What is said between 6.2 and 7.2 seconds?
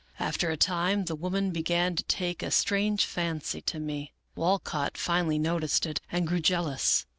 grew jealous.